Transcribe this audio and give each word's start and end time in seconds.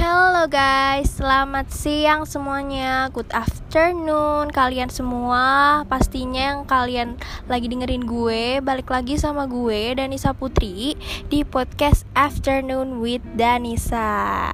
Halo 0.00 0.48
guys, 0.48 1.20
selamat 1.20 1.68
siang 1.68 2.24
semuanya. 2.24 3.12
Good 3.12 3.36
afternoon 3.36 4.48
kalian 4.48 4.88
semua. 4.88 5.84
Pastinya 5.92 6.56
yang 6.56 6.64
kalian 6.64 7.20
lagi 7.52 7.68
dengerin 7.68 8.08
gue 8.08 8.64
Balik 8.64 8.88
lagi 8.88 9.20
sama 9.20 9.44
gue, 9.44 9.92
Danisa 9.92 10.32
Putri 10.32 10.96
Di 11.28 11.44
podcast 11.44 12.08
Afternoon 12.16 13.04
with 13.04 13.20
Danisa. 13.36 14.48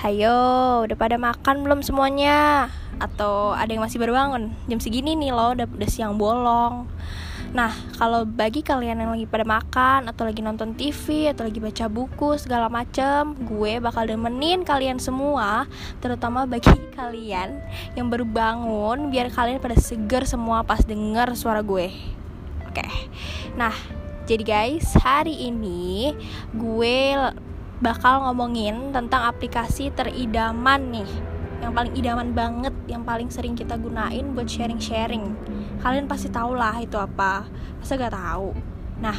Hayo, 0.00 0.88
udah 0.88 0.96
pada 0.96 1.20
makan 1.20 1.68
belum 1.68 1.84
semuanya? 1.84 2.72
Atau 2.96 3.52
ada 3.52 3.68
yang 3.68 3.84
masih 3.84 4.00
baru 4.00 4.16
bangun? 4.16 4.56
Jam 4.64 4.80
segini 4.80 5.12
nih 5.12 5.28
loh, 5.28 5.52
udah, 5.52 5.68
udah 5.68 5.90
siang 5.92 6.16
bolong 6.16 6.88
Nah, 7.54 7.70
kalau 7.94 8.26
bagi 8.26 8.64
kalian 8.64 8.98
yang 8.98 9.12
lagi 9.14 9.28
pada 9.28 9.46
makan 9.46 10.10
atau 10.10 10.26
lagi 10.26 10.42
nonton 10.42 10.74
TV 10.74 11.30
atau 11.30 11.46
lagi 11.46 11.62
baca 11.62 11.86
buku 11.86 12.40
segala 12.40 12.66
macem, 12.66 13.38
gue 13.46 13.78
bakal 13.78 14.08
demenin 14.08 14.66
kalian 14.66 14.98
semua, 14.98 15.70
terutama 16.02 16.48
bagi 16.48 16.74
kalian 16.98 17.62
yang 17.94 18.10
baru 18.10 18.26
bangun, 18.26 19.14
biar 19.14 19.30
kalian 19.30 19.62
pada 19.62 19.78
seger 19.78 20.26
semua 20.26 20.66
pas 20.66 20.82
denger 20.82 21.38
suara 21.38 21.62
gue. 21.62 21.92
Oke. 22.66 22.86
Nah, 23.54 23.72
jadi 24.26 24.42
guys, 24.42 24.90
hari 24.98 25.46
ini 25.46 26.12
gue 26.50 27.14
bakal 27.78 28.24
ngomongin 28.26 28.90
tentang 28.90 29.28
aplikasi 29.28 29.92
teridaman 29.92 30.80
nih 30.96 31.35
yang 31.60 31.72
paling 31.72 31.92
idaman 31.96 32.30
banget 32.36 32.74
yang 32.86 33.02
paling 33.02 33.32
sering 33.32 33.56
kita 33.56 33.76
gunain 33.80 34.36
buat 34.36 34.48
sharing-sharing. 34.48 35.34
Kalian 35.80 36.06
pasti 36.06 36.28
tahu 36.28 36.56
lah 36.56 36.76
itu 36.80 36.96
apa. 37.00 37.48
Masa 37.80 37.96
gak 37.96 38.14
tahu? 38.14 38.52
Nah 39.00 39.16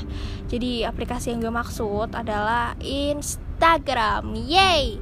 jadi 0.49 0.89
aplikasi 0.89 1.33
yang 1.33 1.43
gue 1.43 1.53
maksud 1.53 2.13
adalah 2.13 2.77
Instagram. 2.81 4.33
Yay! 4.37 5.01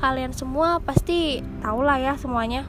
Kalian 0.00 0.32
semua 0.32 0.80
pasti 0.80 1.44
tahu 1.60 1.84
lah 1.84 2.00
ya 2.00 2.16
semuanya. 2.16 2.64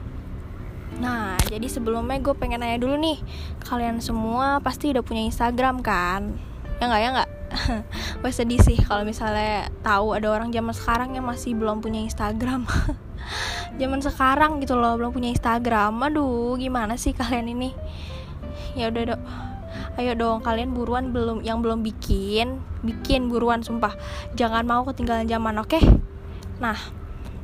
Nah, 1.00 1.40
jadi 1.48 1.64
sebelumnya 1.72 2.20
gue 2.20 2.36
pengen 2.36 2.60
nanya 2.60 2.76
dulu 2.76 3.00
nih. 3.00 3.16
Kalian 3.64 4.04
semua 4.04 4.60
pasti 4.60 4.92
udah 4.92 5.00
punya 5.00 5.24
Instagram 5.24 5.80
kan? 5.80 6.36
Ya 6.76 6.84
nggak 6.84 7.00
ya 7.00 7.08
nggak? 7.16 7.30
gue 8.20 8.32
sedih 8.32 8.60
sih 8.60 8.80
kalau 8.80 9.04
misalnya 9.04 9.68
tahu 9.84 10.16
ada 10.16 10.28
orang 10.32 10.48
zaman 10.52 10.72
sekarang 10.72 11.16
yang 11.16 11.28
masih 11.28 11.52
belum 11.52 11.84
punya 11.84 12.00
Instagram 12.00 12.64
zaman 13.80 14.00
sekarang 14.04 14.60
gitu 14.60 14.76
loh 14.76 14.98
belum 15.00 15.14
punya 15.14 15.32
Instagram. 15.32 15.96
Aduh 16.02 16.56
gimana 16.60 17.00
sih 17.00 17.16
kalian 17.16 17.50
ini? 17.52 17.70
Ya 18.76 18.88
udah 18.88 19.16
dok. 19.16 19.20
Ayo 20.00 20.16
dong 20.16 20.40
kalian 20.40 20.72
buruan 20.72 21.12
belum 21.12 21.44
yang 21.44 21.60
belum 21.60 21.84
bikin 21.84 22.60
bikin 22.84 23.28
buruan 23.28 23.60
sumpah. 23.60 23.94
Jangan 24.36 24.64
mau 24.64 24.82
ketinggalan 24.84 25.28
zaman 25.28 25.56
oke? 25.60 25.76
Okay? 25.76 25.84
nah 26.62 26.78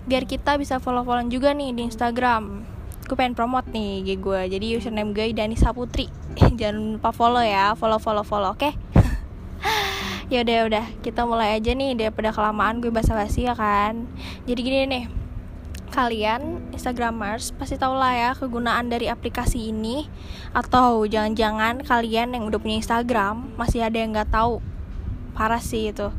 biar 0.07 0.31
kita 0.31 0.55
bisa 0.55 0.79
follow 0.79 1.03
followan 1.03 1.29
juga 1.29 1.51
nih 1.53 1.75
di 1.75 1.83
Instagram. 1.91 2.63
Gue 3.09 3.17
pengen 3.17 3.35
promote 3.35 3.73
nih 3.73 4.05
gue 4.21 4.41
jadi 4.53 4.67
username 4.79 5.13
gue 5.13 5.33
Dani 5.33 5.57
Saputri. 5.57 6.09
Jangan 6.59 7.01
lupa 7.01 7.11
follow 7.13 7.43
ya 7.43 7.73
follow 7.77 8.01
follow 8.01 8.25
follow 8.25 8.53
oke? 8.57 8.61
Okay? 8.63 8.73
ya 10.33 10.45
udah 10.45 10.59
udah. 10.69 10.85
Kita 11.01 11.25
mulai 11.25 11.57
aja 11.57 11.73
nih 11.73 11.97
daripada 11.97 12.33
kelamaan 12.33 12.81
gue 12.81 12.93
basa-basi 12.93 13.49
ya 13.49 13.57
kan? 13.57 14.09
Jadi 14.49 14.61
gini 14.61 14.79
nih 14.89 15.05
kalian 15.91 16.73
Instagramers 16.73 17.57
pasti 17.57 17.81
tau 17.81 17.97
lah 17.97 18.15
ya 18.15 18.31
kegunaan 18.37 18.93
dari 18.93 19.09
aplikasi 19.11 19.73
ini. 19.73 20.07
Atau 20.53 21.09
jangan-jangan 21.09 21.85
kalian 21.85 22.37
yang 22.37 22.45
udah 22.47 22.61
punya 22.61 22.81
Instagram 22.81 23.57
masih 23.59 23.85
ada 23.85 23.97
yang 23.99 24.15
nggak 24.15 24.31
tahu. 24.31 24.61
Parah 25.35 25.63
sih 25.63 25.91
itu 25.91 26.13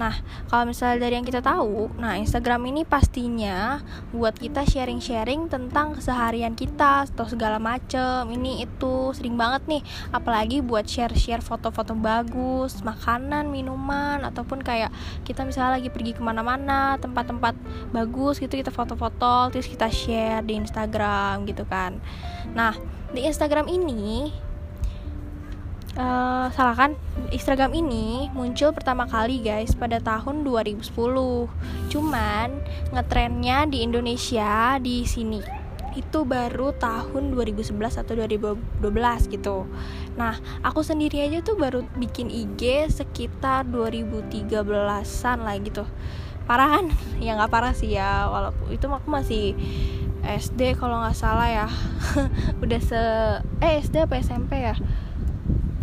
Nah, 0.00 0.16
kalau 0.48 0.64
misalnya 0.64 1.04
dari 1.04 1.20
yang 1.20 1.28
kita 1.28 1.44
tahu, 1.44 1.92
nah 2.00 2.16
Instagram 2.16 2.72
ini 2.72 2.88
pastinya 2.88 3.84
buat 4.16 4.32
kita 4.32 4.64
sharing-sharing 4.64 5.52
tentang 5.52 5.92
keseharian 5.92 6.56
kita 6.56 7.04
atau 7.04 7.28
segala 7.28 7.60
macem. 7.60 8.24
Ini 8.32 8.64
itu 8.64 9.12
sering 9.12 9.36
banget 9.36 9.68
nih, 9.68 9.82
apalagi 10.08 10.64
buat 10.64 10.88
share-share 10.88 11.44
foto-foto 11.44 11.92
bagus, 11.92 12.80
makanan, 12.80 13.52
minuman, 13.52 14.24
ataupun 14.24 14.64
kayak 14.64 14.88
kita 15.28 15.44
misalnya 15.44 15.76
lagi 15.76 15.92
pergi 15.92 16.16
ke 16.16 16.24
mana-mana, 16.24 16.96
tempat-tempat 16.96 17.52
bagus 17.92 18.40
gitu 18.40 18.56
kita 18.56 18.72
foto-foto, 18.72 19.52
terus 19.52 19.68
kita 19.68 19.92
share 19.92 20.40
di 20.40 20.56
Instagram 20.56 21.44
gitu 21.44 21.68
kan. 21.68 22.00
Nah, 22.56 22.72
di 23.12 23.28
Instagram 23.28 23.68
ini 23.68 24.32
uh, 25.96 26.46
salah 26.52 26.76
kan? 26.76 26.92
Instagram 27.30 27.74
ini 27.74 28.26
muncul 28.34 28.74
pertama 28.74 29.06
kali 29.06 29.42
guys 29.42 29.74
pada 29.74 30.02
tahun 30.02 30.42
2010 30.42 30.90
cuman 31.90 32.48
ngetrennya 32.94 33.66
di 33.70 33.82
Indonesia 33.82 34.78
di 34.78 35.06
sini. 35.06 35.40
Itu 35.98 36.22
baru 36.22 36.70
tahun 36.78 37.34
2011 37.34 37.74
atau 38.06 38.14
2012 38.14 39.34
gitu. 39.34 39.66
Nah 40.14 40.38
aku 40.62 40.86
sendiri 40.86 41.26
aja 41.26 41.42
tuh 41.42 41.58
baru 41.58 41.82
bikin 41.98 42.30
IG 42.30 42.90
sekitar 42.90 43.66
2013an 43.66 45.38
lah 45.42 45.56
gitu. 45.58 45.82
Parah 46.46 46.78
kan? 46.78 46.86
Ya 47.24 47.36
nggak 47.36 47.52
parah 47.52 47.76
sih 47.76 47.94
ya 47.94 48.26
Walaupun 48.32 48.72
itu 48.72 48.88
aku 48.88 49.06
masih 49.12 49.54
SD 50.20 50.78
kalau 50.78 50.98
nggak 51.02 51.18
salah 51.18 51.48
ya. 51.48 51.66
Udah 52.62 52.80
se... 52.82 53.00
Eh 53.62 53.80
SD 53.82 54.04
apa 54.04 54.20
SMP 54.20 54.62
ya? 54.62 54.76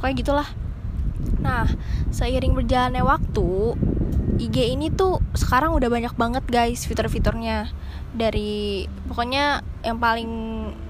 Kayak 0.01 0.15
gitulah. 0.21 0.49
Nah 1.41 1.67
seiring 2.13 2.53
berjalannya 2.53 3.03
waktu 3.03 3.75
IG 4.37 4.77
ini 4.77 4.93
tuh 4.93 5.17
sekarang 5.33 5.73
udah 5.73 5.89
banyak 5.89 6.13
banget 6.13 6.45
guys 6.45 6.85
fitur-fiturnya. 6.85 7.73
Dari 8.13 8.85
pokoknya 9.09 9.65
yang 9.81 9.97
paling 9.97 10.31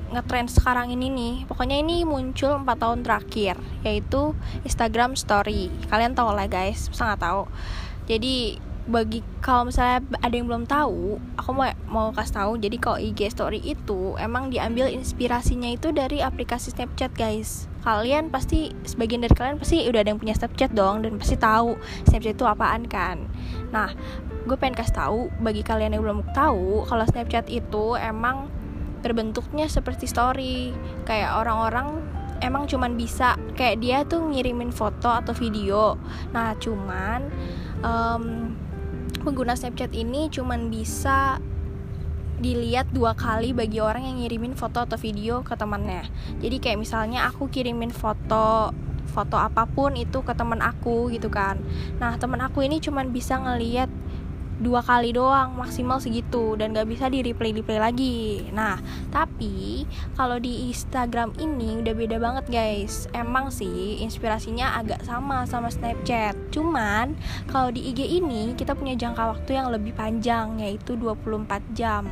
ngetrend 0.07 0.47
sekarang 0.47 0.87
ini 0.95 1.11
nih 1.11 1.35
pokoknya 1.51 1.83
ini 1.83 2.07
muncul 2.07 2.55
4 2.63 2.63
tahun 2.79 2.99
terakhir 3.03 3.59
yaitu 3.83 4.35
Instagram 4.63 5.15
Story. 5.15 5.71
Kalian 5.87 6.15
tau 6.15 6.31
lah 6.31 6.47
guys 6.47 6.91
sangat 6.91 7.23
tahu. 7.23 7.47
Jadi 8.07 8.59
bagi 8.87 9.19
kalau 9.43 9.67
misalnya 9.67 9.99
ada 10.23 10.31
yang 10.31 10.47
belum 10.47 10.63
tahu, 10.63 11.19
aku 11.35 11.51
mau 11.51 11.67
mau 11.91 12.07
kasih 12.15 12.35
tahu. 12.39 12.51
Jadi 12.55 12.77
kalau 12.79 12.97
IG 12.97 13.19
story 13.35 13.59
itu 13.59 14.15
emang 14.15 14.47
diambil 14.47 14.87
inspirasinya 14.87 15.67
itu 15.67 15.91
dari 15.91 16.23
aplikasi 16.23 16.71
Snapchat, 16.71 17.11
guys. 17.19 17.67
Kalian 17.83 18.31
pasti 18.31 18.71
sebagian 18.87 19.23
dari 19.23 19.35
kalian 19.35 19.59
pasti 19.59 19.83
udah 19.83 19.99
ada 20.03 20.09
yang 20.15 20.19
punya 20.19 20.35
Snapchat 20.35 20.71
dong 20.71 21.03
dan 21.03 21.19
pasti 21.19 21.35
tahu 21.35 21.75
Snapchat 22.07 22.39
itu 22.39 22.47
apaan 22.47 22.87
kan. 22.87 23.27
Nah, 23.75 23.91
gue 24.47 24.55
pengen 24.55 24.79
kasih 24.79 24.95
tahu 24.95 25.19
bagi 25.43 25.67
kalian 25.67 25.91
yang 25.91 26.03
belum 26.03 26.23
tahu 26.31 26.87
kalau 26.87 27.03
Snapchat 27.03 27.51
itu 27.51 27.99
emang 27.99 28.47
berbentuknya 29.03 29.67
seperti 29.67 30.07
story. 30.07 30.71
Kayak 31.03 31.43
orang-orang 31.43 31.99
emang 32.39 32.71
cuman 32.71 32.95
bisa 32.95 33.35
kayak 33.59 33.83
dia 33.83 33.97
tuh 34.07 34.31
ngirimin 34.31 34.71
foto 34.71 35.11
atau 35.11 35.35
video. 35.35 35.99
Nah, 36.31 36.55
cuman 36.55 37.27
um, 37.83 38.23
pengguna 39.27 39.59
Snapchat 39.59 39.91
ini 39.91 40.31
cuman 40.31 40.71
bisa 40.71 41.43
dilihat 42.39 42.87
dua 42.95 43.11
kali 43.11 43.51
bagi 43.51 43.83
orang 43.83 44.07
yang 44.07 44.23
ngirimin 44.23 44.55
foto 44.55 44.87
atau 44.87 44.95
video 44.95 45.43
ke 45.43 45.59
temannya. 45.59 46.07
Jadi 46.39 46.63
kayak 46.63 46.79
misalnya 46.79 47.27
aku 47.27 47.51
kirimin 47.51 47.91
foto 47.91 48.71
foto 49.11 49.35
apa 49.35 49.67
pun 49.67 49.99
itu 49.99 50.23
ke 50.23 50.31
teman 50.31 50.63
aku 50.63 51.11
gitu 51.11 51.27
kan. 51.27 51.59
Nah 51.99 52.15
teman 52.15 52.39
aku 52.39 52.63
ini 52.63 52.79
cuman 52.79 53.11
bisa 53.11 53.35
ngeliat 53.35 53.91
dua 54.57 54.81
kali 54.81 55.13
doang 55.13 55.53
maksimal 55.53 56.01
segitu 56.01 56.57
dan 56.57 56.73
gak 56.73 56.89
bisa 56.89 57.07
di 57.13 57.21
replay 57.21 57.53
replay 57.53 57.77
lagi. 57.77 58.47
Nah 58.53 58.81
tapi 59.13 59.85
kalau 60.17 60.41
di 60.41 60.69
Instagram 60.73 61.37
ini 61.37 61.81
udah 61.81 61.93
beda 61.93 62.17
banget 62.17 62.45
guys. 62.49 63.05
Emang 63.13 63.53
sih 63.53 64.01
inspirasinya 64.01 64.77
agak 64.81 65.05
sama 65.05 65.45
sama 65.45 65.69
Snapchat. 65.69 66.33
Cuman 66.49 67.13
kalau 67.49 67.69
di 67.69 67.93
IG 67.93 68.19
ini 68.21 68.57
kita 68.57 68.73
punya 68.73 68.97
jangka 68.97 69.37
waktu 69.37 69.57
yang 69.57 69.69
lebih 69.69 69.93
panjang 69.93 70.57
yaitu 70.57 70.97
24 70.97 71.77
jam. 71.77 72.09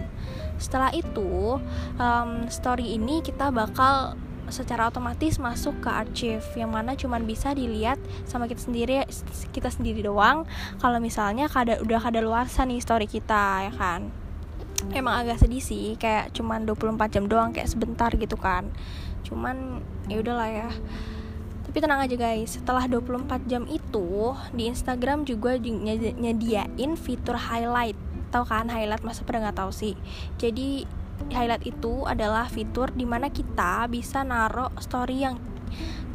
Setelah 0.62 0.94
itu 0.96 1.60
um, 2.00 2.48
story 2.48 2.96
ini 2.96 3.20
kita 3.20 3.52
bakal 3.52 4.16
secara 4.54 4.90
otomatis 4.90 5.42
masuk 5.42 5.82
ke 5.82 5.90
archive 5.90 6.46
yang 6.54 6.70
mana 6.70 6.94
cuman 6.94 7.26
bisa 7.26 7.54
dilihat 7.58 7.98
sama 8.30 8.46
kita 8.46 8.62
sendiri 8.62 9.02
kita 9.50 9.70
sendiri 9.74 10.06
doang. 10.06 10.46
Kalau 10.78 11.02
misalnya 11.02 11.50
kada 11.50 11.82
udah 11.82 12.00
kada 12.02 12.22
luar 12.22 12.46
nih 12.46 12.80
story 12.82 13.10
kita 13.10 13.70
ya 13.70 13.74
kan? 13.74 14.10
Emang 14.94 15.18
agak 15.26 15.42
sedih 15.42 15.64
sih 15.64 15.98
kayak 15.98 16.36
cuman 16.36 16.70
24 16.70 17.10
jam 17.10 17.26
doang 17.26 17.50
kayak 17.56 17.72
sebentar 17.72 18.14
gitu 18.14 18.38
kan. 18.38 18.70
Cuman 19.26 19.82
ya 20.06 20.22
udahlah 20.22 20.50
ya. 20.52 20.70
Tapi 21.66 21.78
tenang 21.82 22.06
aja 22.06 22.16
guys. 22.16 22.62
Setelah 22.62 22.86
24 22.86 23.50
jam 23.50 23.66
itu 23.66 24.38
di 24.54 24.70
Instagram 24.70 25.26
juga 25.26 25.58
nyediain 25.58 26.94
fitur 26.96 27.36
highlight. 27.36 27.98
Tau 28.30 28.46
kan 28.46 28.70
highlight? 28.70 29.02
Masa 29.02 29.26
pada 29.26 29.42
nggak 29.42 29.58
tahu 29.58 29.72
sih? 29.74 29.98
Jadi 30.38 30.86
highlight 31.32 31.66
itu 31.66 32.06
adalah 32.06 32.48
fitur 32.48 32.92
di 32.94 33.04
mana 33.04 33.32
kita 33.32 33.88
bisa 33.92 34.22
naruh 34.22 34.72
story 34.80 35.26
yang 35.26 35.36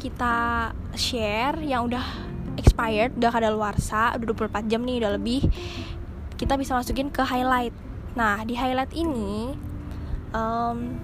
kita 0.01 0.71
share 0.97 1.61
yang 1.61 1.85
udah 1.85 2.03
expired 2.57 3.13
udah 3.15 3.31
kada 3.31 3.49
luarsa 3.53 4.17
udah 4.17 4.49
24 4.49 4.71
jam 4.71 4.81
nih 4.81 4.97
udah 5.01 5.11
lebih. 5.15 5.45
Kita 6.35 6.57
bisa 6.57 6.73
masukin 6.73 7.13
ke 7.13 7.21
highlight. 7.21 7.73
Nah 8.17 8.41
di 8.43 8.57
highlight 8.57 8.91
ini 8.97 9.53
um, 10.33 10.97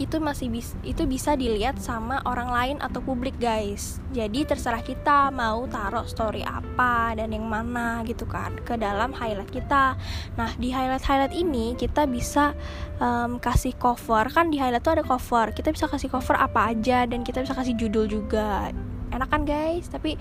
itu 0.00 0.16
masih 0.16 0.48
bis 0.48 0.72
itu 0.80 1.04
bisa 1.04 1.36
dilihat 1.36 1.76
sama 1.76 2.24
orang 2.24 2.48
lain 2.48 2.76
atau 2.80 3.04
publik 3.04 3.36
guys. 3.36 4.00
Jadi 4.16 4.48
terserah 4.48 4.80
kita 4.80 5.28
mau 5.28 5.68
taruh 5.68 6.08
story 6.08 6.40
apa 6.40 7.12
dan 7.12 7.36
yang 7.36 7.44
mana 7.44 8.00
gitu 8.08 8.24
kan 8.24 8.56
ke 8.64 8.80
dalam 8.80 9.12
highlight 9.12 9.52
kita. 9.52 10.00
Nah 10.40 10.50
di 10.56 10.72
highlight 10.72 11.04
highlight 11.04 11.36
ini 11.36 11.76
kita 11.76 12.08
bisa 12.08 12.56
um, 12.96 13.36
kasih 13.36 13.76
cover. 13.76 14.24
Kan 14.32 14.48
di 14.48 14.56
highlight 14.56 14.80
tuh 14.80 14.96
ada 14.96 15.04
cover. 15.04 15.52
Kita 15.52 15.68
bisa 15.68 15.84
kasih 15.84 16.08
cover 16.08 16.40
apa 16.40 16.72
aja 16.72 17.04
dan 17.04 17.20
kita 17.20 17.44
bisa 17.44 17.52
kasih 17.52 17.76
judul 17.76 18.08
juga. 18.08 18.72
Enak 19.12 19.28
kan 19.28 19.44
guys? 19.44 19.92
Tapi 19.92 20.16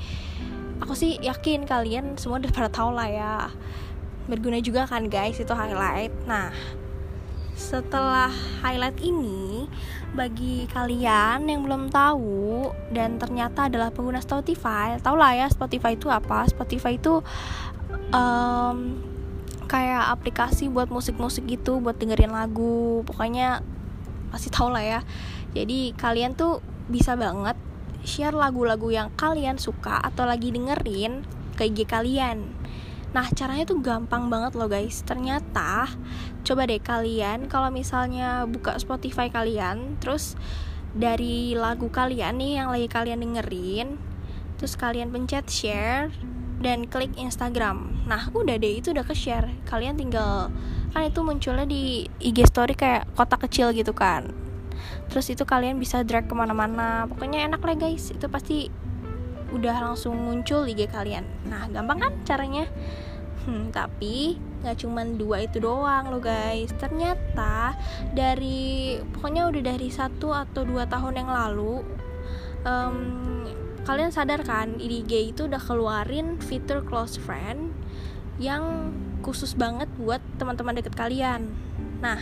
aku 0.84 0.92
sih 0.92 1.24
yakin 1.24 1.64
kalian 1.64 2.20
semua 2.20 2.44
udah 2.44 2.52
pada 2.52 2.68
tahu 2.68 2.92
lah 2.92 3.08
ya. 3.08 3.36
Berguna 4.28 4.60
juga 4.60 4.84
kan 4.92 5.08
guys 5.08 5.40
itu 5.40 5.56
highlight. 5.56 6.12
Nah 6.28 6.52
setelah 7.60 8.32
highlight 8.64 8.96
ini 9.04 9.68
bagi 10.16 10.64
kalian 10.72 11.44
yang 11.44 11.68
belum 11.68 11.92
tahu 11.92 12.72
dan 12.96 13.20
ternyata 13.20 13.68
adalah 13.68 13.92
pengguna 13.92 14.24
Spotify 14.24 14.96
tau 15.04 15.20
lah 15.20 15.36
ya 15.36 15.52
Spotify 15.52 16.00
itu 16.00 16.08
apa? 16.08 16.48
Spotify 16.48 16.96
itu 16.96 17.20
um, 18.16 18.78
kayak 19.68 20.08
aplikasi 20.16 20.72
buat 20.72 20.88
musik-musik 20.88 21.46
gitu 21.46 21.84
buat 21.84 22.00
dengerin 22.00 22.32
lagu. 22.32 23.04
Pokoknya 23.04 23.60
pasti 24.32 24.48
tau 24.50 24.72
lah 24.72 24.82
ya. 24.82 25.00
Jadi 25.52 25.94
kalian 26.00 26.40
tuh 26.40 26.64
bisa 26.88 27.20
banget 27.20 27.60
share 28.08 28.34
lagu-lagu 28.34 28.88
yang 28.90 29.12
kalian 29.20 29.60
suka 29.60 30.00
atau 30.00 30.24
lagi 30.24 30.56
dengerin 30.56 31.28
ke 31.60 31.68
IG 31.68 31.86
kalian 31.86 32.56
Nah, 33.10 33.26
caranya 33.34 33.66
tuh 33.66 33.82
gampang 33.82 34.30
banget 34.30 34.54
loh 34.54 34.70
guys. 34.70 35.02
Ternyata 35.02 35.90
coba 36.46 36.62
deh 36.70 36.78
kalian 36.78 37.50
kalau 37.50 37.74
misalnya 37.74 38.46
buka 38.46 38.78
Spotify 38.78 39.34
kalian, 39.34 39.98
terus 39.98 40.38
dari 40.94 41.54
lagu 41.58 41.90
kalian 41.90 42.38
nih 42.38 42.62
yang 42.62 42.70
lagi 42.70 42.86
kalian 42.86 43.22
dengerin, 43.22 43.98
terus 44.62 44.78
kalian 44.78 45.10
pencet 45.10 45.50
share 45.50 46.14
dan 46.62 46.86
klik 46.86 47.16
Instagram. 47.18 48.06
Nah, 48.06 48.30
udah 48.30 48.60
deh 48.62 48.78
itu 48.78 48.94
udah 48.94 49.06
ke-share. 49.08 49.48
Kalian 49.66 49.98
tinggal 49.98 50.54
kan 50.90 51.06
itu 51.06 51.22
munculnya 51.22 51.70
di 51.70 52.10
IG 52.18 52.50
story 52.50 52.74
kayak 52.74 53.10
kotak 53.14 53.46
kecil 53.50 53.74
gitu 53.74 53.94
kan. 53.94 54.34
Terus 55.10 55.30
itu 55.34 55.44
kalian 55.46 55.78
bisa 55.82 56.06
drag 56.06 56.30
ke 56.30 56.36
mana-mana. 56.38 57.10
Pokoknya 57.10 57.46
enak 57.46 57.62
lah 57.62 57.76
guys. 57.78 58.14
Itu 58.14 58.30
pasti 58.30 58.70
udah 59.54 59.92
langsung 59.92 60.16
muncul 60.18 60.66
IG 60.66 60.90
kalian. 60.90 61.26
Nah 61.48 61.70
gampang 61.70 62.00
kan 62.00 62.14
caranya? 62.26 62.66
Hmm, 63.48 63.72
tapi 63.72 64.38
nggak 64.62 64.78
cuman 64.84 65.16
dua 65.16 65.48
itu 65.48 65.64
doang 65.64 66.12
lo 66.12 66.20
guys. 66.22 66.70
Ternyata 66.76 67.74
dari 68.14 69.00
pokoknya 69.16 69.48
udah 69.48 69.62
dari 69.64 69.90
satu 69.90 70.36
atau 70.36 70.62
dua 70.68 70.86
tahun 70.86 71.24
yang 71.24 71.30
lalu 71.32 71.82
um, 72.68 72.98
kalian 73.88 74.12
sadar 74.12 74.44
kan 74.44 74.78
IG 74.78 75.34
itu 75.34 75.48
udah 75.48 75.62
keluarin 75.62 76.38
fitur 76.38 76.84
close 76.84 77.18
friend 77.18 77.72
yang 78.40 78.94
khusus 79.20 79.56
banget 79.56 79.88
buat 80.00 80.24
teman-teman 80.40 80.80
deket 80.80 80.96
kalian. 80.96 81.52
Nah 82.00 82.20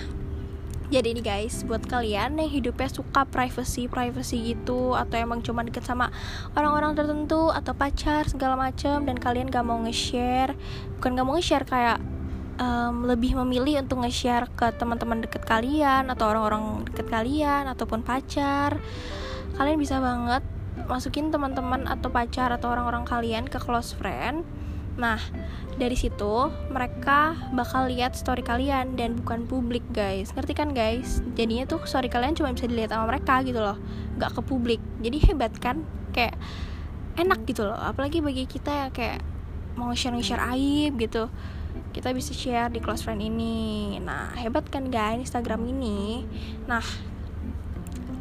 jadi 0.87 1.11
nih 1.11 1.23
guys 1.23 1.67
buat 1.67 1.83
kalian 1.83 2.39
yang 2.39 2.47
hidupnya 2.47 2.87
suka 2.87 3.27
privacy 3.27 3.91
privacy 3.91 4.55
gitu 4.55 4.95
atau 4.95 5.19
emang 5.19 5.43
cuma 5.43 5.67
deket 5.67 5.83
sama 5.83 6.07
orang-orang 6.55 6.95
tertentu 6.95 7.51
atau 7.51 7.75
pacar 7.75 8.23
segala 8.31 8.55
macem 8.55 9.03
dan 9.03 9.19
kalian 9.19 9.51
gak 9.51 9.67
mau 9.67 9.75
nge-share 9.83 10.55
bukan 10.99 11.11
gak 11.19 11.25
mau 11.27 11.35
nge-share 11.35 11.67
kayak 11.67 11.99
um, 12.55 13.03
lebih 13.03 13.35
memilih 13.35 13.83
untuk 13.83 13.99
nge-share 13.99 14.47
ke 14.55 14.71
teman-teman 14.79 15.27
deket 15.27 15.43
kalian 15.43 16.07
atau 16.07 16.31
orang-orang 16.31 16.87
deket 16.87 17.11
kalian 17.11 17.67
ataupun 17.67 18.07
pacar 18.07 18.79
kalian 19.59 19.75
bisa 19.75 19.99
banget 19.99 20.43
masukin 20.87 21.35
teman-teman 21.35 21.83
atau 21.83 22.07
pacar 22.07 22.53
atau 22.55 22.71
orang-orang 22.71 23.03
kalian 23.03 23.43
ke 23.51 23.59
close 23.59 23.91
friend 23.91 24.47
Nah, 24.97 25.21
dari 25.77 25.93
situ 25.93 26.49
mereka 26.73 27.37
bakal 27.53 27.85
lihat 27.87 28.17
story 28.17 28.41
kalian 28.41 28.97
dan 28.97 29.13
bukan 29.21 29.45
publik, 29.45 29.85
guys. 29.93 30.33
Ngerti 30.33 30.57
kan, 30.57 30.73
guys? 30.73 31.21
Jadinya 31.37 31.69
tuh 31.69 31.85
story 31.85 32.09
kalian 32.09 32.33
cuma 32.33 32.49
bisa 32.49 32.65
dilihat 32.65 32.91
sama 32.91 33.05
mereka 33.05 33.45
gitu 33.45 33.61
loh, 33.61 33.77
nggak 34.17 34.33
ke 34.33 34.41
publik. 34.41 34.81
Jadi 34.99 35.17
hebat 35.29 35.53
kan? 35.61 35.85
Kayak 36.11 36.35
enak 37.21 37.45
gitu 37.45 37.69
loh. 37.69 37.77
Apalagi 37.77 38.25
bagi 38.25 38.49
kita 38.49 38.89
yang 38.89 38.91
kayak 38.91 39.21
mau 39.77 39.93
share-share 39.93 40.41
aib 40.57 40.97
gitu. 40.97 41.29
Kita 41.93 42.09
bisa 42.09 42.33
share 42.33 42.73
di 42.73 42.81
close 42.81 43.05
friend 43.05 43.21
ini. 43.21 44.01
Nah, 44.01 44.33
hebat 44.33 44.65
kan, 44.73 44.89
guys, 44.89 45.29
Instagram 45.29 45.61
ini. 45.69 46.25
Nah, 46.65 46.81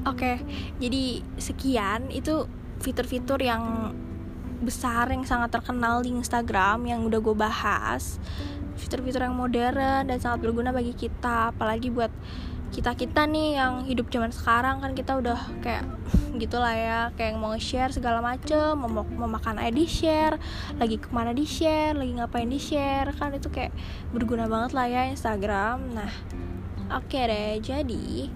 oke. 0.05 0.17
Okay, 0.17 0.37
jadi 0.77 1.25
sekian 1.41 2.13
itu 2.13 2.45
fitur-fitur 2.85 3.41
yang 3.41 3.97
besar 4.63 5.13
yang 5.13 5.25
sangat 5.27 5.53
terkenal 5.53 6.01
di 6.01 6.13
Instagram 6.15 6.87
yang 6.89 7.05
udah 7.05 7.21
gue 7.21 7.37
bahas. 7.37 8.17
Fitur-fitur 8.77 9.25
yang 9.25 9.37
modern 9.37 10.09
dan 10.09 10.19
sangat 10.21 10.45
berguna 10.45 10.73
bagi 10.73 10.93
kita 10.93 11.53
apalagi 11.53 11.89
buat 11.89 12.13
kita 12.75 12.99
kita 12.99 13.25
nih 13.31 13.57
yang 13.57 13.87
hidup 13.87 14.11
zaman 14.11 14.35
sekarang 14.35 14.83
kan 14.83 14.93
kita 14.93 15.17
udah 15.17 15.39
kayak 15.63 15.87
gitulah 16.37 16.75
ya 16.75 17.01
kayak 17.15 17.39
mau 17.39 17.55
share 17.57 17.95
segala 17.95 18.19
macem 18.19 18.75
mau, 18.77 19.07
mau 19.07 19.31
makan 19.31 19.63
aja 19.63 19.73
di 19.73 19.87
share 19.87 20.37
lagi 20.77 20.99
ke 20.99 21.09
mana 21.15 21.31
di 21.33 21.47
share 21.47 21.95
lagi 21.95 22.13
ngapain 22.19 22.51
di 22.51 22.59
share 22.59 23.15
kan 23.17 23.33
itu 23.33 23.49
kayak 23.49 23.73
berguna 24.11 24.51
banget 24.51 24.77
lah 24.77 24.87
ya 24.91 25.09
Instagram. 25.09 25.95
Nah 25.95 26.13
oke 26.91 27.07
okay 27.07 27.23
deh 27.31 27.53
jadi 27.63 28.29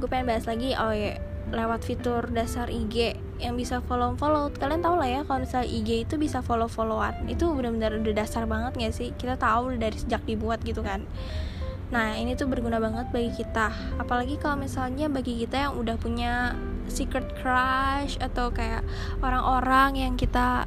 gue 0.00 0.08
pengen 0.10 0.26
bahas 0.32 0.46
lagi 0.46 0.74
oh 0.78 0.94
ya 0.94 1.18
lewat 1.52 1.84
fitur 1.84 2.24
dasar 2.32 2.72
IG 2.72 3.14
yang 3.36 3.54
bisa 3.60 3.84
follow 3.84 4.16
follow 4.16 4.48
kalian 4.56 4.80
tau 4.80 4.96
lah 4.96 5.08
ya 5.08 5.20
kalau 5.28 5.44
misalnya 5.44 5.68
IG 5.68 6.08
itu 6.08 6.14
bisa 6.16 6.40
follow 6.40 6.66
followan 6.66 7.28
itu 7.28 7.44
benar-benar 7.52 8.00
udah 8.00 8.14
dasar 8.16 8.48
banget 8.48 8.72
gak 8.80 8.94
sih? 8.96 9.08
Kita 9.14 9.36
tahu 9.36 9.76
dari 9.76 9.94
sejak 9.94 10.24
dibuat 10.24 10.64
gitu 10.64 10.80
kan. 10.80 11.04
Nah 11.92 12.16
ini 12.16 12.32
tuh 12.32 12.48
berguna 12.48 12.80
banget 12.80 13.12
bagi 13.12 13.30
kita. 13.36 13.68
Apalagi 14.00 14.40
kalau 14.40 14.64
misalnya 14.64 15.12
bagi 15.12 15.36
kita 15.44 15.68
yang 15.68 15.72
udah 15.76 16.00
punya 16.00 16.56
secret 16.88 17.28
crush 17.36 18.16
atau 18.16 18.48
kayak 18.48 18.80
orang-orang 19.20 20.00
yang 20.00 20.14
kita 20.16 20.64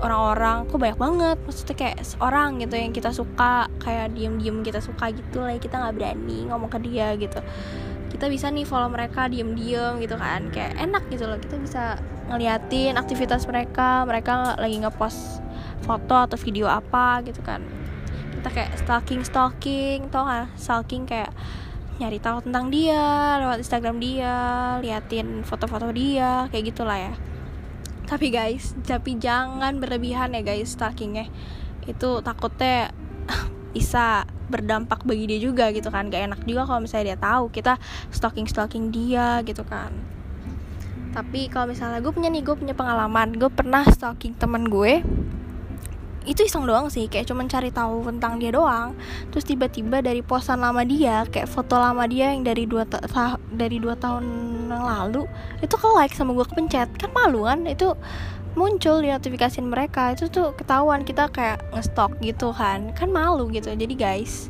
orang-orang 0.00 0.64
kok 0.66 0.80
banyak 0.80 0.98
banget? 0.98 1.38
Maksudnya 1.44 1.76
kayak 1.76 1.98
seorang 2.00 2.64
gitu 2.64 2.74
yang 2.80 2.96
kita 2.96 3.12
suka 3.12 3.68
kayak 3.76 4.16
diem-diem 4.16 4.64
kita 4.64 4.80
suka 4.80 5.12
gitu 5.12 5.44
lah 5.44 5.52
kita 5.60 5.76
nggak 5.76 5.94
berani 6.00 6.48
ngomong 6.48 6.72
ke 6.72 6.80
dia 6.80 7.12
gitu 7.20 7.44
kita 8.14 8.30
bisa 8.30 8.46
nih 8.46 8.62
follow 8.62 8.86
mereka 8.86 9.26
diem-diem 9.26 9.98
gitu 9.98 10.14
kan. 10.14 10.46
Kayak 10.54 10.78
enak 10.78 11.02
gitu 11.10 11.26
loh 11.26 11.34
kita 11.42 11.58
bisa 11.58 11.98
ngeliatin 12.30 12.94
aktivitas 12.94 13.42
mereka 13.50 14.06
mereka 14.06 14.54
lagi 14.54 14.78
ngepost 14.78 15.42
foto 15.82 16.14
atau 16.14 16.38
video 16.38 16.70
apa 16.70 17.26
gitu 17.26 17.42
kan. 17.42 17.58
Kita 18.38 18.48
kayak 18.54 18.70
stalking 18.78 19.26
stalking 19.26 20.06
tau 20.14 20.30
gak 20.30 20.54
stalking 20.54 21.10
kayak 21.10 21.34
nyari 21.98 22.18
tahu 22.22 22.42
tentang 22.46 22.70
dia 22.70 23.02
lewat 23.42 23.62
Instagram 23.62 24.02
dia 24.02 24.34
liatin 24.82 25.42
foto-foto 25.42 25.90
dia 25.90 26.46
kayak 26.54 26.70
gitulah 26.70 26.98
ya. 27.10 27.14
Tapi 28.06 28.30
guys 28.30 28.78
tapi 28.86 29.18
jangan 29.18 29.82
berlebihan 29.82 30.38
ya 30.38 30.42
guys 30.46 30.78
stalkingnya. 30.78 31.26
Itu 31.82 32.22
takutnya 32.22 32.94
bisa 33.74 34.22
berdampak 34.54 35.02
bagi 35.02 35.26
dia 35.26 35.42
juga 35.42 35.74
gitu 35.74 35.90
kan. 35.90 36.06
Gak 36.06 36.30
enak 36.30 36.40
juga 36.46 36.62
kalau 36.62 36.78
misalnya 36.86 37.14
dia 37.14 37.18
tahu 37.18 37.50
kita 37.50 37.74
stalking 38.14 38.46
stalking 38.46 38.94
dia 38.94 39.42
gitu 39.42 39.66
kan. 39.66 39.90
Tapi 41.10 41.50
kalau 41.50 41.74
misalnya 41.74 41.98
gue 41.98 42.10
punya 42.14 42.30
nih 42.30 42.46
gue 42.46 42.54
punya 42.54 42.74
pengalaman. 42.78 43.34
Gue 43.34 43.50
pernah 43.50 43.82
stalking 43.86 44.38
teman 44.38 44.70
gue. 44.70 45.02
Itu 46.24 46.40
iseng 46.40 46.64
doang 46.64 46.88
sih 46.88 47.10
kayak 47.10 47.28
cuman 47.28 47.50
cari 47.50 47.74
tahu 47.74 48.06
tentang 48.06 48.38
dia 48.38 48.54
doang. 48.54 48.94
Terus 49.34 49.44
tiba-tiba 49.44 50.00
dari 50.00 50.22
posan 50.22 50.62
lama 50.62 50.86
dia 50.86 51.26
kayak 51.26 51.50
foto 51.50 51.76
lama 51.76 52.06
dia 52.06 52.30
yang 52.30 52.46
dari 52.46 52.64
dua 52.64 52.86
ta 52.86 52.98
dari 53.50 53.76
dua 53.76 53.98
tahun 53.98 54.24
yang 54.72 54.84
lalu 54.88 55.28
itu 55.60 55.74
ke 55.76 55.88
like 55.94 56.14
sama 56.16 56.32
gue 56.32 56.46
kepencet. 56.46 56.88
Kan 56.98 57.10
malu 57.12 57.44
kan? 57.44 57.62
Itu 57.68 57.98
muncul 58.54 59.02
di 59.02 59.10
notifikasi 59.10 59.58
mereka 59.62 60.14
itu 60.14 60.30
tuh 60.30 60.54
ketahuan 60.54 61.02
kita 61.02 61.26
kayak 61.30 61.62
ngestok 61.74 62.18
gitu 62.22 62.54
kan. 62.54 62.94
Kan 62.94 63.10
malu 63.10 63.50
gitu. 63.50 63.70
Jadi 63.70 63.94
guys 63.94 64.48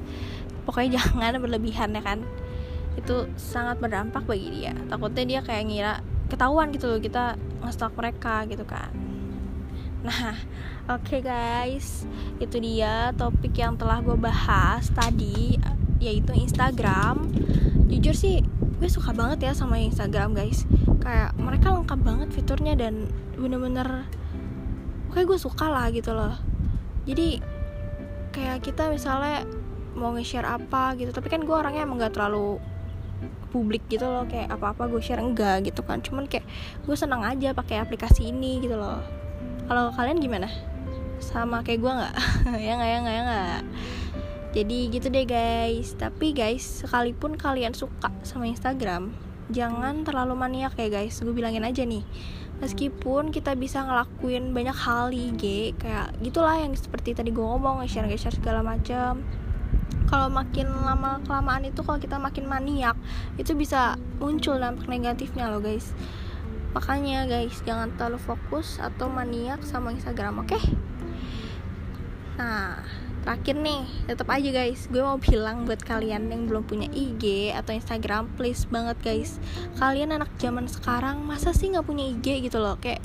pokoknya 0.69 0.97
jangan 1.01 1.41
berlebihan 1.41 1.97
ya 1.97 2.03
kan. 2.05 2.21
Itu 2.95 3.29
sangat 3.35 3.81
berdampak 3.81 4.25
bagi 4.29 4.53
dia. 4.53 4.77
Takutnya 4.89 5.25
dia 5.25 5.41
kayak 5.41 5.65
ngira 5.67 5.95
ketahuan 6.29 6.73
gitu 6.73 6.89
loh 6.89 7.01
kita 7.01 7.37
ngestok 7.65 7.93
mereka 7.97 8.45
gitu 8.49 8.65
kan. 8.69 8.93
Nah 10.05 10.37
oke 10.95 11.05
okay 11.05 11.21
guys. 11.25 12.05
Itu 12.39 12.61
dia 12.61 13.11
topik 13.17 13.57
yang 13.57 13.81
telah 13.81 14.05
gue 14.05 14.17
bahas 14.21 14.93
tadi 14.93 15.57
yaitu 15.99 16.37
Instagram. 16.37 17.33
Jujur 17.89 18.13
sih 18.13 18.45
gue 18.85 18.91
suka 18.91 19.17
banget 19.17 19.49
ya 19.49 19.53
sama 19.57 19.81
Instagram 19.81 20.37
guys 20.37 20.69
kayak 21.05 21.37
mereka 21.37 21.77
lengkap 21.77 22.01
banget 22.01 22.29
fiturnya 22.33 22.75
dan 22.75 23.07
bener-bener 23.37 24.09
kayak 25.13 25.27
gue 25.29 25.39
suka 25.39 25.69
lah 25.69 25.93
gitu 25.93 26.17
loh. 26.17 26.33
Jadi 27.05 27.39
kayak 28.33 28.65
kita 28.65 28.89
misalnya 28.89 29.45
mau 29.95 30.11
nge-share 30.17 30.49
apa 30.49 30.99
gitu 30.99 31.15
tapi 31.15 31.31
kan 31.31 31.47
gue 31.47 31.55
orangnya 31.55 31.87
emang 31.87 32.03
gak 32.03 32.19
terlalu 32.19 32.59
publik 33.55 33.87
gitu 33.87 34.03
loh 34.03 34.27
kayak 34.27 34.51
apa-apa 34.51 34.91
gue 34.91 34.99
share 34.99 35.23
enggak 35.23 35.69
gitu 35.69 35.85
kan. 35.85 36.01
Cuman 36.03 36.27
kayak 36.27 36.49
gue 36.83 36.97
senang 36.99 37.23
aja 37.23 37.55
pakai 37.55 37.79
aplikasi 37.85 38.33
ini 38.33 38.65
gitu 38.65 38.75
loh. 38.75 38.99
Kalau 39.69 39.95
kalian 39.95 40.19
gimana? 40.19 40.51
Sama 41.23 41.63
kayak 41.63 41.79
gue 41.85 41.93
nggak? 41.95 42.15
Ya 42.67 42.73
nggak 42.75 42.91
ya 42.91 42.99
nggak 43.05 43.15
ya 43.15 43.23
nggak? 43.23 43.61
Jadi 44.57 44.79
gitu 44.91 45.07
deh 45.13 45.27
guys. 45.29 45.95
Tapi 45.95 46.35
guys 46.35 46.83
sekalipun 46.83 47.39
kalian 47.39 47.77
suka 47.77 48.11
sama 48.27 48.51
Instagram 48.51 49.24
jangan 49.51 50.07
terlalu 50.07 50.37
maniak 50.39 50.77
ya 50.79 50.89
guys. 50.89 51.21
Gue 51.21 51.35
bilangin 51.37 51.65
aja 51.65 51.85
nih. 51.85 52.05
Meskipun 52.63 53.35
kita 53.35 53.59
bisa 53.59 53.83
ngelakuin 53.83 54.55
banyak 54.55 54.77
hal 54.77 55.11
di 55.11 55.35
IG 55.35 55.45
kayak 55.77 56.15
gitulah 56.23 56.55
yang 56.57 56.73
seperti 56.79 57.13
tadi 57.13 57.35
gue 57.35 57.43
ngomong 57.43 57.83
share 57.91 58.07
share 58.15 58.33
segala 58.33 58.63
macam 58.63 59.21
kalau 60.05 60.31
makin 60.31 60.71
lama 60.71 61.19
kelamaan 61.27 61.67
itu 61.67 61.81
kalau 61.83 61.99
kita 61.99 62.21
makin 62.21 62.47
maniak 62.47 62.95
itu 63.41 63.57
bisa 63.57 63.99
muncul 64.23 64.55
dampak 64.61 64.87
negatifnya 64.87 65.51
loh 65.51 65.59
guys. 65.59 65.91
Makanya 66.77 67.27
guys 67.27 67.59
jangan 67.67 67.91
terlalu 67.99 68.23
fokus 68.23 68.79
atau 68.79 69.11
maniak 69.11 69.65
sama 69.67 69.91
Instagram 69.91 70.47
oke? 70.47 70.55
Okay? 70.55 70.65
nah 72.35 72.83
terakhir 73.25 73.57
nih 73.57 73.89
tetap 74.05 74.29
aja 74.29 74.51
guys 74.53 74.85
gue 74.93 75.01
mau 75.01 75.17
bilang 75.17 75.65
buat 75.65 75.81
kalian 75.81 76.29
yang 76.29 76.45
belum 76.45 76.69
punya 76.69 76.93
IG 76.93 77.57
atau 77.57 77.73
Instagram 77.73 78.29
please 78.37 78.69
banget 78.69 79.01
guys. 79.01 79.41
Kalian 79.81 80.13
anak 80.13 80.29
zaman 80.37 80.69
sekarang 80.69 81.25
masa 81.25 81.57
sih 81.57 81.73
nggak 81.73 81.89
punya 81.89 82.05
IG 82.13 82.45
gitu 82.45 82.61
loh? 82.61 82.77
Kayak 82.77 83.01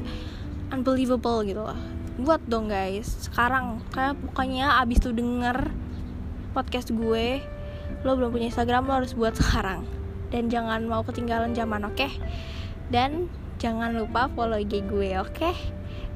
unbelievable 0.75 1.47
gitu 1.47 1.63
loh. 1.63 1.79
Buat 2.19 2.43
dong 2.51 2.67
guys 2.67 3.07
sekarang. 3.31 3.79
Kayak 3.95 4.19
pokoknya 4.19 4.83
abis 4.83 4.99
tuh 4.99 5.15
denger 5.15 5.71
podcast 6.51 6.91
gue 6.91 7.39
lo 8.03 8.11
belum 8.19 8.35
punya 8.35 8.51
Instagram 8.51 8.91
lo 8.91 8.99
harus 8.99 9.15
buat 9.15 9.33
sekarang. 9.39 9.87
Dan 10.29 10.51
jangan 10.51 10.83
mau 10.85 11.01
ketinggalan 11.01 11.55
zaman 11.55 11.87
oke? 11.87 11.95
Okay? 11.95 12.11
dan 12.89 13.29
jangan 13.61 13.93
lupa 13.93 14.27
follow 14.33 14.57
IG 14.57 14.89
gue 14.89 15.15
oke? 15.21 15.33
Okay? 15.33 15.55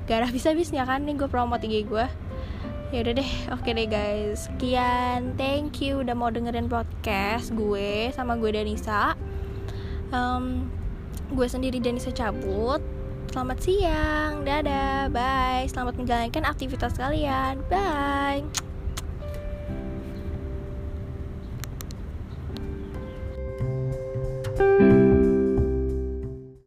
gak 0.03 0.19
ada 0.19 0.27
habis-habisnya 0.27 0.83
kan 0.83 1.07
nih 1.07 1.15
gue 1.15 1.31
promote 1.31 1.63
IG 1.63 1.87
gue 1.87 2.03
ya 2.93 3.01
udah 3.01 3.17
deh 3.17 3.31
oke 3.49 3.65
deh 3.73 3.89
guys. 3.89 4.45
Sekian 4.45 5.33
thank 5.33 5.81
you 5.81 6.05
udah 6.05 6.13
mau 6.13 6.29
dengerin 6.29 6.69
podcast 6.69 7.49
gue 7.57 8.13
sama 8.13 8.37
gue 8.37 8.53
Danisa. 8.53 9.17
Um, 10.13 10.69
gue 11.33 11.49
sendiri 11.49 11.81
Danisa 11.81 12.13
cabut. 12.13 12.85
Selamat 13.33 13.57
siang 13.65 14.45
dadah 14.45 15.09
bye. 15.09 15.65
Selamat 15.65 15.97
menjalankan 15.97 16.45
aktivitas 16.45 16.93
kalian 16.93 17.65
bye 17.65 18.45